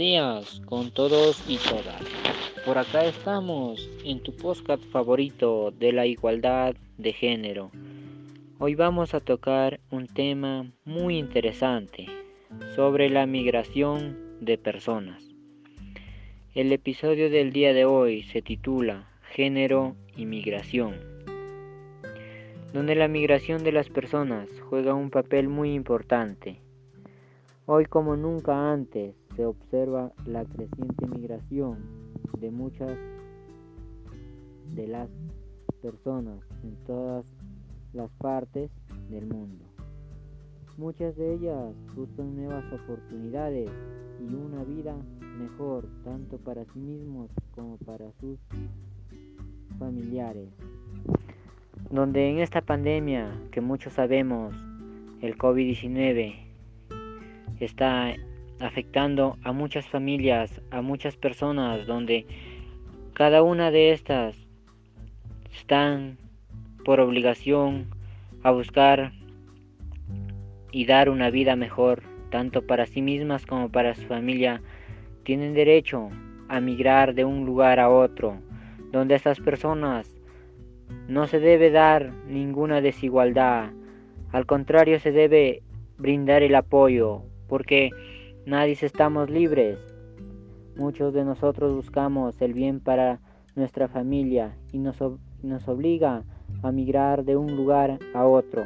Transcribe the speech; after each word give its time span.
buenas 0.00 0.62
con 0.64 0.90
todos 0.90 1.44
y 1.46 1.58
todas. 1.58 2.02
Por 2.64 2.78
acá 2.78 3.04
estamos 3.04 3.90
en 4.02 4.22
tu 4.22 4.34
podcast 4.34 4.82
favorito 4.84 5.72
de 5.78 5.92
la 5.92 6.06
igualdad 6.06 6.74
de 6.96 7.12
género. 7.12 7.70
Hoy 8.58 8.76
vamos 8.76 9.12
a 9.12 9.20
tocar 9.20 9.78
un 9.90 10.06
tema 10.06 10.72
muy 10.86 11.18
interesante 11.18 12.06
sobre 12.74 13.10
la 13.10 13.26
migración 13.26 14.16
de 14.40 14.56
personas. 14.56 15.22
El 16.54 16.72
episodio 16.72 17.28
del 17.28 17.52
día 17.52 17.74
de 17.74 17.84
hoy 17.84 18.22
se 18.22 18.40
titula 18.40 19.06
Género 19.32 19.96
y 20.16 20.24
Migración, 20.24 20.94
donde 22.72 22.94
la 22.94 23.06
migración 23.06 23.64
de 23.64 23.72
las 23.72 23.90
personas 23.90 24.48
juega 24.70 24.94
un 24.94 25.10
papel 25.10 25.50
muy 25.50 25.74
importante. 25.74 26.56
Hoy 27.66 27.84
como 27.84 28.16
nunca 28.16 28.72
antes 28.72 29.19
se 29.36 29.46
observa 29.46 30.12
la 30.26 30.44
creciente 30.44 31.06
migración 31.06 31.78
de 32.38 32.50
muchas 32.50 32.96
de 34.74 34.86
las 34.86 35.08
personas 35.82 36.38
en 36.62 36.76
todas 36.86 37.24
las 37.92 38.10
partes 38.18 38.70
del 39.08 39.26
mundo. 39.26 39.64
Muchas 40.76 41.16
de 41.16 41.34
ellas 41.34 41.74
buscan 41.94 42.36
nuevas 42.36 42.64
oportunidades 42.72 43.70
y 44.20 44.34
una 44.34 44.64
vida 44.64 44.96
mejor 45.38 45.86
tanto 46.04 46.38
para 46.38 46.64
sí 46.66 46.78
mismos 46.78 47.30
como 47.54 47.76
para 47.78 48.12
sus 48.20 48.38
familiares. 49.78 50.48
Donde 51.90 52.30
en 52.30 52.38
esta 52.38 52.60
pandemia 52.60 53.30
que 53.50 53.60
muchos 53.60 53.94
sabemos, 53.94 54.54
el 55.20 55.36
COVID-19, 55.36 56.34
está 57.58 58.14
afectando 58.60 59.38
a 59.42 59.52
muchas 59.52 59.86
familias, 59.88 60.60
a 60.70 60.82
muchas 60.82 61.16
personas, 61.16 61.86
donde 61.86 62.26
cada 63.14 63.42
una 63.42 63.70
de 63.70 63.92
estas 63.92 64.36
están 65.52 66.18
por 66.84 67.00
obligación 67.00 67.86
a 68.42 68.50
buscar 68.50 69.12
y 70.72 70.86
dar 70.86 71.10
una 71.10 71.30
vida 71.30 71.56
mejor, 71.56 72.02
tanto 72.30 72.66
para 72.66 72.86
sí 72.86 73.02
mismas 73.02 73.46
como 73.46 73.70
para 73.70 73.94
su 73.94 74.06
familia, 74.06 74.62
tienen 75.24 75.54
derecho 75.54 76.10
a 76.48 76.60
migrar 76.60 77.14
de 77.14 77.24
un 77.24 77.44
lugar 77.44 77.80
a 77.80 77.90
otro, 77.90 78.40
donde 78.92 79.14
estas 79.14 79.40
personas 79.40 80.20
no 81.08 81.26
se 81.26 81.40
debe 81.40 81.70
dar 81.70 82.12
ninguna 82.26 82.80
desigualdad, 82.80 83.70
al 84.32 84.46
contrario 84.46 84.98
se 85.00 85.12
debe 85.12 85.62
brindar 85.98 86.42
el 86.42 86.54
apoyo, 86.54 87.22
porque 87.48 87.90
Nadie 88.50 88.72
estamos 88.82 89.30
libres. 89.30 89.78
Muchos 90.76 91.14
de 91.14 91.24
nosotros 91.24 91.72
buscamos 91.72 92.42
el 92.42 92.52
bien 92.52 92.80
para 92.80 93.20
nuestra 93.54 93.86
familia 93.86 94.56
y 94.72 94.80
nos, 94.80 94.96
nos 95.40 95.68
obliga 95.68 96.24
a 96.64 96.72
migrar 96.72 97.24
de 97.24 97.36
un 97.36 97.54
lugar 97.54 98.00
a 98.12 98.26
otro. 98.26 98.64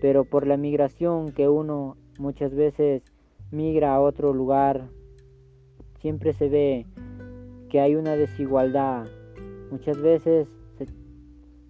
Pero 0.00 0.24
por 0.24 0.46
la 0.46 0.56
migración 0.56 1.30
que 1.32 1.46
uno 1.46 1.98
muchas 2.18 2.54
veces 2.54 3.02
migra 3.50 3.94
a 3.94 4.00
otro 4.00 4.32
lugar, 4.32 4.88
siempre 5.98 6.32
se 6.32 6.48
ve 6.48 6.86
que 7.68 7.80
hay 7.80 7.96
una 7.96 8.16
desigualdad. 8.16 9.08
Muchas 9.70 10.00
veces 10.00 10.48
se, 10.78 10.86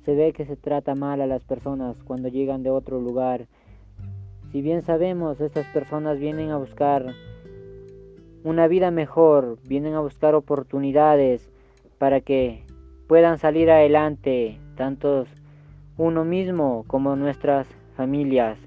se 0.04 0.14
ve 0.14 0.32
que 0.32 0.46
se 0.46 0.54
trata 0.54 0.94
mal 0.94 1.22
a 1.22 1.26
las 1.26 1.42
personas 1.42 1.96
cuando 2.04 2.28
llegan 2.28 2.62
de 2.62 2.70
otro 2.70 3.00
lugar 3.00 3.48
si 4.52 4.62
bien 4.62 4.82
sabemos, 4.82 5.40
estas 5.40 5.66
personas 5.66 6.18
vienen 6.18 6.50
a 6.50 6.56
buscar 6.56 7.14
una 8.44 8.66
vida 8.66 8.90
mejor, 8.90 9.58
vienen 9.64 9.94
a 9.94 10.00
buscar 10.00 10.34
oportunidades 10.34 11.50
para 11.98 12.20
que 12.20 12.64
puedan 13.06 13.38
salir 13.38 13.70
adelante, 13.70 14.58
tanto 14.76 15.26
uno 15.96 16.24
mismo 16.24 16.84
como 16.86 17.16
nuestras 17.16 17.66
familias. 17.96 18.58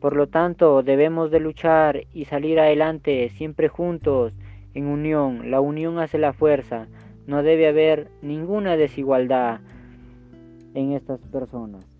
Por 0.00 0.16
lo 0.16 0.26
tanto, 0.26 0.82
debemos 0.82 1.30
de 1.30 1.40
luchar 1.40 2.06
y 2.12 2.24
salir 2.24 2.58
adelante 2.58 3.28
siempre 3.30 3.68
juntos, 3.68 4.32
en 4.74 4.86
unión. 4.86 5.50
La 5.50 5.60
unión 5.60 5.98
hace 5.98 6.18
la 6.18 6.32
fuerza. 6.32 6.88
No 7.26 7.42
debe 7.42 7.68
haber 7.68 8.10
ninguna 8.20 8.76
desigualdad 8.76 9.60
en 10.74 10.92
estas 10.92 11.20
personas. 11.20 11.91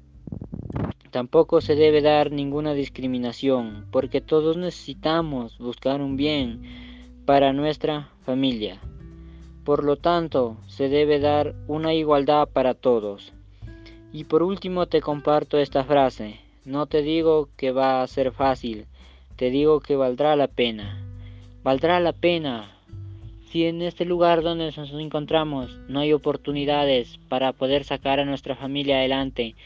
Tampoco 1.12 1.60
se 1.60 1.76
debe 1.76 2.00
dar 2.00 2.32
ninguna 2.32 2.72
discriminación, 2.72 3.84
porque 3.90 4.22
todos 4.22 4.56
necesitamos 4.56 5.58
buscar 5.58 6.00
un 6.00 6.16
bien 6.16 6.62
para 7.26 7.52
nuestra 7.52 8.08
familia. 8.24 8.80
Por 9.62 9.84
lo 9.84 9.96
tanto, 9.96 10.56
se 10.68 10.88
debe 10.88 11.20
dar 11.20 11.54
una 11.68 11.92
igualdad 11.92 12.48
para 12.48 12.72
todos. 12.72 13.34
Y 14.10 14.24
por 14.24 14.42
último 14.42 14.86
te 14.86 15.02
comparto 15.02 15.58
esta 15.58 15.84
frase. 15.84 16.40
No 16.64 16.86
te 16.86 17.02
digo 17.02 17.50
que 17.58 17.72
va 17.72 18.02
a 18.02 18.06
ser 18.06 18.32
fácil, 18.32 18.86
te 19.36 19.50
digo 19.50 19.80
que 19.80 19.96
valdrá 19.96 20.34
la 20.34 20.48
pena. 20.48 21.04
Valdrá 21.62 22.00
la 22.00 22.14
pena 22.14 22.74
si 23.50 23.66
en 23.66 23.82
este 23.82 24.06
lugar 24.06 24.40
donde 24.40 24.72
nos 24.74 24.92
encontramos 24.94 25.78
no 25.86 26.00
hay 26.00 26.14
oportunidades 26.14 27.18
para 27.28 27.52
poder 27.52 27.84
sacar 27.84 28.18
a 28.18 28.24
nuestra 28.24 28.56
familia 28.56 28.96
adelante, 28.96 29.56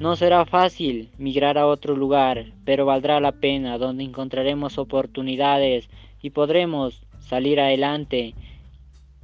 no 0.00 0.16
será 0.16 0.44
fácil 0.44 1.10
migrar 1.18 1.56
a 1.56 1.66
otro 1.66 1.96
lugar, 1.96 2.52
pero 2.64 2.84
valdrá 2.84 3.20
la 3.20 3.32
pena, 3.32 3.78
donde 3.78 4.04
encontraremos 4.04 4.78
oportunidades 4.78 5.88
y 6.20 6.30
podremos 6.30 7.02
salir 7.20 7.60
adelante, 7.60 8.34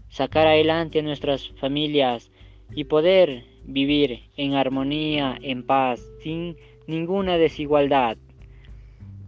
sacar 0.09 0.47
adelante 0.47 1.01
a 1.01 1.03
nuestras 1.03 1.49
familias 1.61 2.31
y 2.75 2.85
poder 2.85 3.45
vivir 3.65 4.31
en 4.37 4.55
armonía, 4.55 5.37
en 5.43 5.65
paz, 5.65 6.01
sin 6.23 6.57
ninguna 6.87 7.37
desigualdad. 7.37 8.17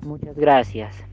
Muchas 0.03 0.37
gracias. 0.37 1.12